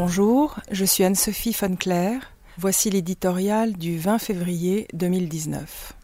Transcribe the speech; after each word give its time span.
Bonjour, 0.00 0.60
je 0.70 0.84
suis 0.84 1.02
Anne-Sophie 1.02 1.56
von 1.60 1.74
Claire. 1.74 2.30
Voici 2.56 2.88
l'éditorial 2.88 3.72
du 3.72 3.98
20 3.98 4.20
février 4.20 4.86
2019. 4.92 5.94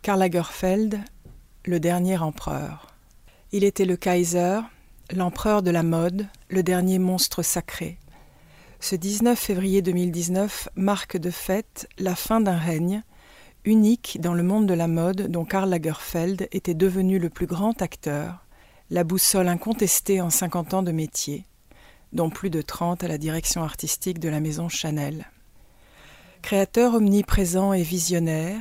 Karl 0.00 0.20
Lagerfeld, 0.20 1.00
le 1.64 1.80
dernier 1.80 2.18
empereur. 2.18 2.94
Il 3.50 3.64
était 3.64 3.84
le 3.84 3.96
Kaiser, 3.96 4.60
l'empereur 5.12 5.64
de 5.64 5.72
la 5.72 5.82
mode, 5.82 6.28
le 6.50 6.62
dernier 6.62 7.00
monstre 7.00 7.42
sacré. 7.42 7.98
Ce 8.78 8.94
19 8.94 9.36
février 9.36 9.82
2019 9.82 10.68
marque 10.76 11.16
de 11.16 11.30
fait 11.30 11.88
la 11.98 12.14
fin 12.14 12.40
d'un 12.40 12.58
règne 12.58 13.02
unique 13.64 14.18
dans 14.20 14.34
le 14.34 14.44
monde 14.44 14.66
de 14.66 14.74
la 14.74 14.86
mode 14.86 15.26
dont 15.32 15.44
Karl 15.44 15.68
Lagerfeld 15.68 16.46
était 16.52 16.74
devenu 16.74 17.18
le 17.18 17.28
plus 17.28 17.46
grand 17.46 17.82
acteur, 17.82 18.46
la 18.88 19.02
boussole 19.02 19.48
incontestée 19.48 20.20
en 20.20 20.30
50 20.30 20.74
ans 20.74 20.82
de 20.84 20.92
métier 20.92 21.44
dont 22.12 22.30
plus 22.30 22.50
de 22.50 22.62
30 22.62 23.04
à 23.04 23.08
la 23.08 23.18
direction 23.18 23.62
artistique 23.62 24.18
de 24.18 24.28
la 24.28 24.40
maison 24.40 24.68
Chanel. 24.68 25.26
Créateur 26.42 26.94
omniprésent 26.94 27.72
et 27.72 27.82
visionnaire, 27.82 28.60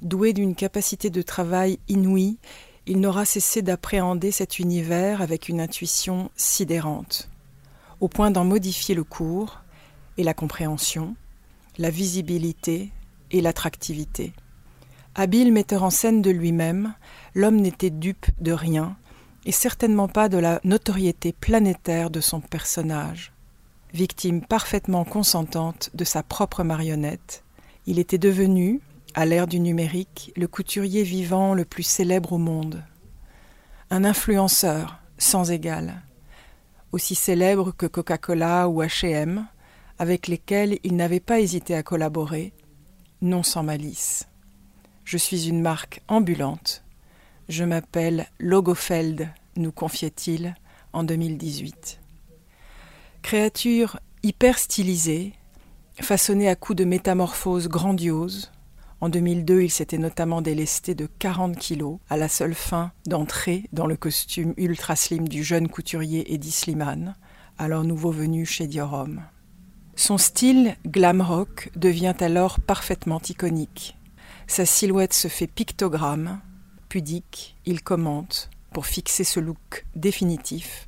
doué 0.00 0.32
d'une 0.32 0.54
capacité 0.54 1.10
de 1.10 1.22
travail 1.22 1.78
inouïe, 1.88 2.38
il 2.86 3.00
n'aura 3.00 3.24
cessé 3.24 3.62
d'appréhender 3.62 4.30
cet 4.30 4.58
univers 4.58 5.22
avec 5.22 5.48
une 5.48 5.60
intuition 5.60 6.30
sidérante, 6.36 7.28
au 8.00 8.08
point 8.08 8.30
d'en 8.30 8.44
modifier 8.44 8.94
le 8.94 9.04
cours 9.04 9.60
et 10.18 10.24
la 10.24 10.34
compréhension, 10.34 11.14
la 11.78 11.90
visibilité 11.90 12.90
et 13.30 13.40
l'attractivité. 13.40 14.32
Habile 15.14 15.52
metteur 15.52 15.82
en 15.82 15.90
scène 15.90 16.22
de 16.22 16.30
lui-même, 16.30 16.94
l'homme 17.34 17.60
n'était 17.60 17.90
dupe 17.90 18.26
de 18.40 18.52
rien 18.52 18.96
et 19.44 19.52
certainement 19.52 20.08
pas 20.08 20.28
de 20.28 20.38
la 20.38 20.60
notoriété 20.64 21.32
planétaire 21.32 22.10
de 22.10 22.20
son 22.20 22.40
personnage. 22.40 23.32
Victime 23.92 24.40
parfaitement 24.40 25.04
consentante 25.04 25.90
de 25.94 26.04
sa 26.04 26.22
propre 26.22 26.62
marionnette, 26.62 27.44
il 27.86 27.98
était 27.98 28.18
devenu, 28.18 28.80
à 29.14 29.26
l'ère 29.26 29.46
du 29.46 29.60
numérique, 29.60 30.32
le 30.36 30.46
couturier 30.46 31.02
vivant 31.02 31.54
le 31.54 31.64
plus 31.64 31.82
célèbre 31.82 32.32
au 32.32 32.38
monde. 32.38 32.84
Un 33.90 34.04
influenceur 34.04 34.98
sans 35.18 35.50
égal, 35.50 36.02
aussi 36.92 37.14
célèbre 37.14 37.72
que 37.72 37.86
Coca-Cola 37.86 38.68
ou 38.68 38.82
HM, 38.82 39.46
avec 39.98 40.28
lesquels 40.28 40.78
il 40.84 40.96
n'avait 40.96 41.20
pas 41.20 41.40
hésité 41.40 41.74
à 41.74 41.82
collaborer, 41.82 42.52
non 43.20 43.42
sans 43.42 43.62
malice. 43.62 44.28
Je 45.04 45.18
suis 45.18 45.48
une 45.48 45.60
marque 45.60 46.00
ambulante 46.08 46.84
je 47.48 47.64
m'appelle 47.64 48.26
Logofeld, 48.38 49.28
nous 49.56 49.72
confiait-il 49.72 50.54
en 50.92 51.04
2018. 51.04 52.00
Créature 53.22 53.98
hyper 54.22 54.58
stylisée, 54.58 55.32
façonnée 56.00 56.48
à 56.48 56.56
coups 56.56 56.78
de 56.78 56.84
métamorphoses 56.84 57.68
grandioses, 57.68 58.50
en 59.02 59.08
2002, 59.08 59.62
il 59.62 59.70
s'était 59.70 59.98
notamment 59.98 60.42
délesté 60.42 60.94
de 60.94 61.08
40 61.18 61.56
kilos 61.56 61.98
à 62.08 62.16
la 62.16 62.28
seule 62.28 62.54
fin 62.54 62.92
d'entrer 63.04 63.64
dans 63.72 63.88
le 63.88 63.96
costume 63.96 64.54
ultra 64.56 64.94
slim 64.94 65.26
du 65.26 65.42
jeune 65.42 65.68
couturier 65.68 66.32
Eddie 66.32 66.52
Slimane, 66.52 67.16
alors 67.58 67.82
nouveau 67.82 68.12
venu 68.12 68.46
chez 68.46 68.68
Dior 68.68 69.08
Son 69.96 70.18
style 70.18 70.76
glam 70.86 71.20
rock 71.20 71.70
devient 71.74 72.14
alors 72.20 72.60
parfaitement 72.60 73.20
iconique. 73.28 73.98
Sa 74.46 74.66
silhouette 74.66 75.14
se 75.14 75.26
fait 75.26 75.48
pictogramme, 75.48 76.40
pudique, 76.92 77.56
il 77.64 77.82
commente, 77.82 78.50
pour 78.70 78.84
fixer 78.84 79.24
ce 79.24 79.40
look 79.40 79.86
définitif. 79.96 80.86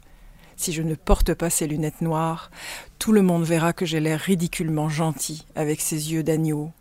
Si 0.55 0.71
je 0.71 0.83
ne 0.83 0.95
porte 0.95 1.33
pas 1.33 1.49
ces 1.49 1.67
lunettes 1.67 2.03
noires, 2.03 2.51
tout 2.99 3.11
le 3.11 3.23
monde 3.23 3.45
verra 3.45 3.73
que 3.73 3.87
j'ai 3.87 4.01
l'air 4.01 4.21
ridiculement 4.21 4.91
gentil 4.91 5.47
avec 5.55 5.81
ses 5.81 6.13
yeux 6.13 6.23
d'agneau. 6.23 6.73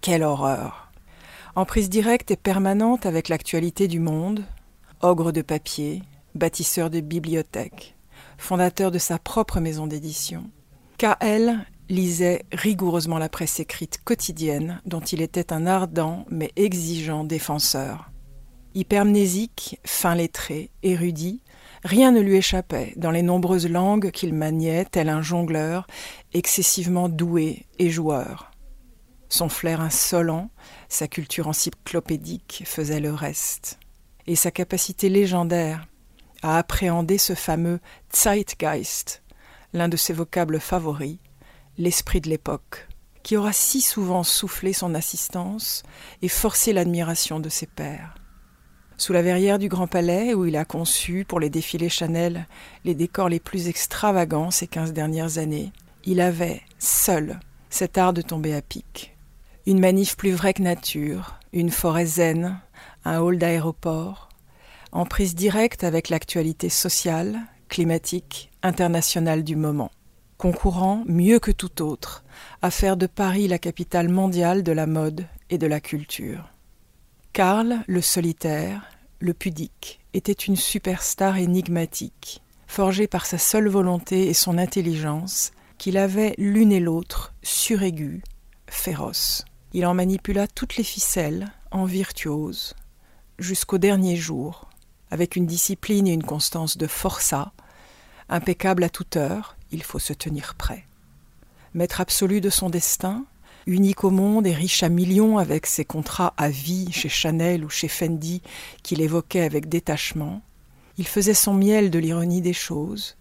Quelle 0.00 0.24
horreur 0.24 0.90
En 1.54 1.64
prise 1.64 1.88
directe 1.88 2.32
et 2.32 2.36
permanente 2.36 3.06
avec 3.06 3.28
l'actualité 3.28 3.86
du 3.86 4.00
monde, 4.00 4.42
ogre 5.02 5.30
de 5.30 5.42
papier, 5.42 6.02
bâtisseur 6.34 6.90
de 6.90 6.98
bibliothèques, 6.98 7.94
fondateur 8.38 8.90
de 8.90 8.98
sa 8.98 9.20
propre 9.20 9.60
maison 9.60 9.86
d'édition. 9.86 10.50
K.L. 10.98 11.64
lisait 11.88 12.44
rigoureusement 12.50 13.18
la 13.18 13.28
presse 13.28 13.60
écrite 13.60 14.00
quotidienne 14.02 14.82
dont 14.84 14.98
il 14.98 15.22
était 15.22 15.52
un 15.52 15.64
ardent 15.64 16.26
mais 16.28 16.50
exigeant 16.56 17.22
défenseur. 17.22 18.10
Hypermnésique, 18.74 19.78
fin 19.84 20.16
lettré, 20.16 20.70
érudit, 20.82 21.40
rien 21.84 22.10
ne 22.10 22.20
lui 22.20 22.36
échappait 22.36 22.92
dans 22.96 23.12
les 23.12 23.22
nombreuses 23.22 23.68
langues 23.68 24.10
qu'il 24.10 24.34
maniait 24.34 24.84
tel 24.84 25.08
un 25.08 25.22
jongleur, 25.22 25.86
excessivement 26.32 27.08
doué 27.08 27.66
et 27.78 27.90
joueur. 27.90 28.50
Son 29.28 29.48
flair 29.48 29.80
insolent, 29.80 30.50
sa 30.88 31.06
culture 31.06 31.46
encyclopédique 31.46 32.64
faisaient 32.66 33.00
le 33.00 33.14
reste. 33.14 33.78
Et 34.26 34.34
sa 34.34 34.50
capacité 34.50 35.08
légendaire 35.08 35.86
à 36.42 36.58
appréhender 36.58 37.18
ce 37.18 37.34
fameux 37.34 37.78
Zeitgeist, 38.12 39.22
l'un 39.72 39.88
de 39.88 39.96
ses 39.96 40.12
vocables 40.12 40.58
favoris, 40.58 41.18
l'esprit 41.78 42.20
de 42.20 42.28
l'époque, 42.28 42.88
qui 43.22 43.36
aura 43.36 43.52
si 43.52 43.80
souvent 43.80 44.24
soufflé 44.24 44.72
son 44.72 44.94
assistance 44.94 45.84
et 46.22 46.28
forcé 46.28 46.72
l'admiration 46.72 47.38
de 47.38 47.48
ses 47.48 47.66
pairs. 47.66 48.14
Sous 48.96 49.12
la 49.12 49.22
verrière 49.22 49.58
du 49.58 49.68
Grand 49.68 49.88
Palais, 49.88 50.34
où 50.34 50.44
il 50.46 50.56
a 50.56 50.64
conçu 50.64 51.24
pour 51.26 51.40
les 51.40 51.50
défilés 51.50 51.88
Chanel 51.88 52.46
les 52.84 52.94
décors 52.94 53.28
les 53.28 53.40
plus 53.40 53.68
extravagants 53.68 54.50
ces 54.52 54.68
quinze 54.68 54.92
dernières 54.92 55.38
années, 55.38 55.72
il 56.04 56.20
avait, 56.20 56.62
seul, 56.78 57.40
cet 57.70 57.98
art 57.98 58.12
de 58.12 58.22
tomber 58.22 58.54
à 58.54 58.62
pic. 58.62 59.16
Une 59.66 59.80
manif 59.80 60.16
plus 60.16 60.32
vraie 60.32 60.54
que 60.54 60.62
nature, 60.62 61.40
une 61.52 61.70
forêt 61.70 62.06
zen, 62.06 62.60
un 63.04 63.20
hall 63.20 63.38
d'aéroport, 63.38 64.28
en 64.92 65.06
prise 65.06 65.34
directe 65.34 65.82
avec 65.82 66.08
l'actualité 66.08 66.68
sociale, 66.68 67.40
climatique, 67.68 68.52
internationale 68.62 69.42
du 69.42 69.56
moment, 69.56 69.90
concourant 70.38 71.02
mieux 71.06 71.40
que 71.40 71.50
tout 71.50 71.82
autre 71.82 72.22
à 72.62 72.70
faire 72.70 72.96
de 72.96 73.06
Paris 73.06 73.48
la 73.48 73.58
capitale 73.58 74.08
mondiale 74.08 74.62
de 74.62 74.72
la 74.72 74.86
mode 74.86 75.26
et 75.50 75.58
de 75.58 75.66
la 75.66 75.80
culture. 75.80 76.53
Karl, 77.34 77.82
le 77.88 78.00
solitaire, 78.00 78.88
le 79.18 79.34
pudique, 79.34 79.98
était 80.12 80.30
une 80.30 80.54
superstar 80.54 81.36
énigmatique, 81.36 82.40
forgée 82.68 83.08
par 83.08 83.26
sa 83.26 83.38
seule 83.38 83.68
volonté 83.68 84.28
et 84.28 84.34
son 84.34 84.56
intelligence, 84.56 85.50
qu'il 85.76 85.96
avait 85.96 86.36
l'une 86.38 86.70
et 86.70 86.78
l'autre 86.78 87.34
suraiguë, 87.42 88.22
féroce. 88.68 89.44
Il 89.72 89.84
en 89.84 89.94
manipula 89.94 90.46
toutes 90.46 90.76
les 90.76 90.84
ficelles, 90.84 91.50
en 91.72 91.86
virtuose, 91.86 92.76
jusqu'au 93.40 93.78
dernier 93.78 94.14
jour, 94.14 94.70
avec 95.10 95.34
une 95.34 95.46
discipline 95.46 96.06
et 96.06 96.12
une 96.12 96.22
constance 96.22 96.76
de 96.76 96.86
forçat, 96.86 97.52
impeccable 98.28 98.84
à 98.84 98.88
toute 98.88 99.16
heure, 99.16 99.56
il 99.72 99.82
faut 99.82 99.98
se 99.98 100.12
tenir 100.12 100.54
prêt. 100.54 100.86
Maître 101.74 102.00
absolu 102.00 102.40
de 102.40 102.50
son 102.50 102.70
destin, 102.70 103.26
unique 103.66 104.04
au 104.04 104.10
monde 104.10 104.46
et 104.46 104.54
riche 104.54 104.82
à 104.82 104.88
millions 104.88 105.38
avec 105.38 105.66
ses 105.66 105.84
contrats 105.84 106.34
à 106.36 106.48
vie 106.48 106.90
chez 106.92 107.08
Chanel 107.08 107.64
ou 107.64 107.70
chez 107.70 107.88
Fendi 107.88 108.42
qu'il 108.82 109.00
évoquait 109.00 109.42
avec 109.42 109.68
détachement, 109.68 110.42
il 110.98 111.06
faisait 111.06 111.34
son 111.34 111.54
miel 111.54 111.90
de 111.90 111.98
l'ironie 111.98 112.42
des 112.42 112.52
choses, 112.52 113.16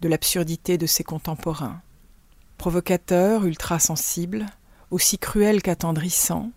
de 0.00 0.08
l'absurdité 0.08 0.78
de 0.78 0.86
ses 0.86 1.04
contemporains. 1.04 1.80
Provocateur, 2.58 3.44
ultra 3.44 3.78
sensible, 3.78 4.46
aussi 4.90 5.18
cruel 5.18 5.62
qu'attendrissant, 5.62 6.52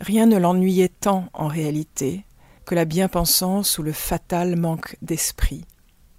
rien 0.00 0.26
ne 0.26 0.36
l'ennuyait 0.36 0.88
tant 0.88 1.28
en 1.32 1.46
réalité 1.46 2.24
que 2.66 2.74
la 2.74 2.84
bien-pensance 2.84 3.78
ou 3.78 3.82
le 3.82 3.92
fatal 3.92 4.56
manque 4.56 4.96
d'esprit. 5.02 5.64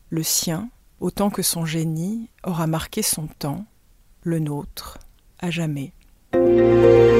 Le 0.09 0.23
sien, 0.23 0.69
autant 0.99 1.29
que 1.29 1.41
son 1.41 1.65
génie, 1.65 2.29
aura 2.43 2.67
marqué 2.67 3.01
son 3.01 3.27
temps, 3.27 3.65
le 4.23 4.39
nôtre, 4.39 4.99
à 5.39 5.51
jamais. 5.51 5.93
Música 6.33 7.12